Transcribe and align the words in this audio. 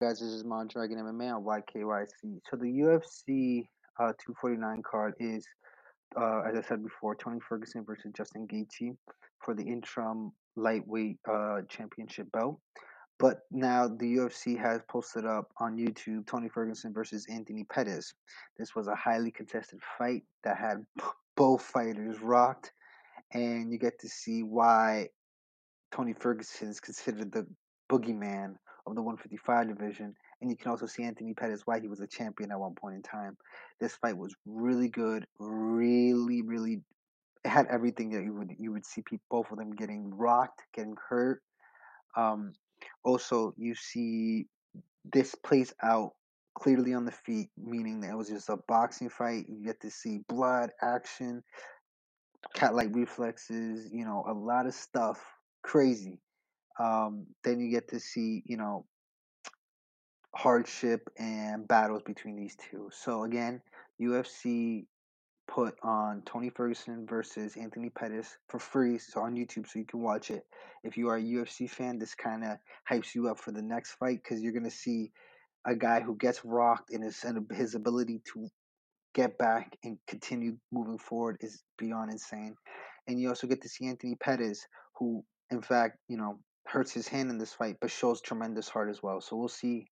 guys, 0.00 0.20
this 0.20 0.28
is 0.28 0.44
Mount 0.44 0.72
Dragon 0.72 0.98
MMA 0.98 1.34
on 1.34 1.44
YKYC. 1.44 2.40
So 2.48 2.56
the 2.56 2.66
UFC 2.66 3.66
uh, 3.98 4.12
249 4.24 4.82
card 4.88 5.14
is, 5.18 5.44
uh, 6.16 6.42
as 6.42 6.56
I 6.56 6.62
said 6.62 6.84
before, 6.84 7.16
Tony 7.16 7.40
Ferguson 7.48 7.84
versus 7.84 8.12
Justin 8.16 8.46
Gaethje 8.46 8.96
for 9.44 9.54
the 9.54 9.64
interim 9.64 10.30
lightweight 10.54 11.18
uh, 11.28 11.62
championship 11.68 12.30
belt. 12.30 12.60
But 13.18 13.38
now 13.50 13.88
the 13.88 14.18
UFC 14.18 14.56
has 14.56 14.82
posted 14.88 15.26
up 15.26 15.48
on 15.60 15.76
YouTube 15.76 16.28
Tony 16.28 16.48
Ferguson 16.48 16.92
versus 16.92 17.26
Anthony 17.28 17.64
Pettis. 17.64 18.14
This 18.56 18.76
was 18.76 18.86
a 18.86 18.94
highly 18.94 19.32
contested 19.32 19.80
fight 19.98 20.22
that 20.44 20.58
had 20.58 20.84
both 21.36 21.62
fighters 21.62 22.20
rocked, 22.22 22.70
and 23.32 23.72
you 23.72 23.78
get 23.78 23.98
to 23.98 24.08
see 24.08 24.44
why 24.44 25.08
Tony 25.90 26.12
Ferguson 26.12 26.68
is 26.68 26.78
considered 26.78 27.32
the 27.32 27.48
boogeyman 27.88 28.54
of 28.86 28.94
the 28.94 29.02
155 29.02 29.68
division, 29.68 30.14
and 30.40 30.50
you 30.50 30.56
can 30.56 30.70
also 30.70 30.86
see 30.86 31.04
Anthony 31.04 31.34
Pettis 31.34 31.62
why 31.66 31.80
he 31.80 31.88
was 31.88 32.00
a 32.00 32.06
champion 32.06 32.50
at 32.50 32.58
one 32.58 32.74
point 32.74 32.94
in 32.94 33.02
time. 33.02 33.36
This 33.80 33.96
fight 33.96 34.16
was 34.16 34.34
really 34.46 34.88
good, 34.88 35.26
really, 35.38 36.42
really. 36.42 36.82
It 37.44 37.48
had 37.48 37.66
everything 37.66 38.10
that 38.10 38.24
you 38.24 38.34
would 38.34 38.54
you 38.58 38.72
would 38.72 38.86
see 38.86 39.02
people, 39.02 39.24
both 39.30 39.50
of 39.50 39.58
them 39.58 39.72
getting 39.72 40.16
rocked, 40.16 40.62
getting 40.74 40.96
hurt. 41.08 41.42
Um, 42.16 42.52
also, 43.04 43.54
you 43.56 43.74
see 43.74 44.46
this 45.12 45.34
plays 45.34 45.72
out 45.82 46.12
clearly 46.54 46.92
on 46.92 47.04
the 47.04 47.12
feet, 47.12 47.50
meaning 47.56 48.00
that 48.00 48.10
it 48.10 48.16
was 48.16 48.28
just 48.28 48.48
a 48.48 48.56
boxing 48.68 49.08
fight. 49.08 49.46
You 49.48 49.64
get 49.64 49.80
to 49.82 49.90
see 49.90 50.20
blood, 50.28 50.70
action, 50.82 51.42
cat 52.54 52.74
like 52.74 52.94
reflexes, 52.94 53.90
you 53.92 54.04
know, 54.04 54.24
a 54.28 54.32
lot 54.32 54.66
of 54.66 54.74
stuff. 54.74 55.20
Crazy. 55.62 56.18
Um, 56.78 57.26
then 57.44 57.60
you 57.60 57.70
get 57.70 57.88
to 57.88 58.00
see, 58.00 58.42
you 58.46 58.56
know, 58.56 58.86
hardship 60.34 61.08
and 61.18 61.66
battles 61.66 62.02
between 62.04 62.36
these 62.36 62.56
two. 62.70 62.90
So 62.92 63.24
again, 63.24 63.60
UFC 64.00 64.86
put 65.48 65.74
on 65.82 66.22
Tony 66.26 66.50
Ferguson 66.50 67.06
versus 67.08 67.56
Anthony 67.56 67.90
Pettis 67.90 68.36
for 68.48 68.58
free. 68.58 68.98
So 68.98 69.22
on 69.22 69.34
YouTube, 69.34 69.66
so 69.66 69.78
you 69.78 69.86
can 69.86 70.00
watch 70.00 70.30
it. 70.30 70.44
If 70.84 70.96
you 70.96 71.08
are 71.08 71.16
a 71.16 71.22
UFC 71.22 71.68
fan, 71.68 71.98
this 71.98 72.14
kind 72.14 72.44
of 72.44 72.58
hypes 72.88 73.14
you 73.14 73.28
up 73.28 73.38
for 73.40 73.50
the 73.50 73.62
next 73.62 73.92
fight 73.92 74.20
because 74.22 74.40
you're 74.42 74.52
gonna 74.52 74.70
see 74.70 75.10
a 75.66 75.74
guy 75.74 76.00
who 76.00 76.16
gets 76.16 76.44
rocked 76.44 76.92
his 76.92 77.24
and 77.24 77.50
his 77.50 77.74
ability 77.74 78.20
to 78.32 78.48
get 79.14 79.36
back 79.38 79.76
and 79.82 79.98
continue 80.06 80.56
moving 80.70 80.98
forward 80.98 81.38
is 81.40 81.62
beyond 81.78 82.12
insane. 82.12 82.54
And 83.06 83.18
you 83.18 83.28
also 83.28 83.46
get 83.46 83.62
to 83.62 83.68
see 83.68 83.86
Anthony 83.86 84.14
Pettis, 84.14 84.66
who 84.98 85.24
in 85.50 85.62
fact, 85.62 85.98
you 86.08 86.18
know, 86.18 86.38
hurts 86.68 86.92
his 86.92 87.08
hand 87.08 87.30
in 87.30 87.38
this 87.38 87.54
fight, 87.54 87.78
but 87.80 87.90
shows 87.90 88.20
tremendous 88.20 88.68
heart 88.68 88.90
as 88.90 89.02
well. 89.02 89.20
So 89.20 89.36
we'll 89.36 89.48
see 89.48 89.88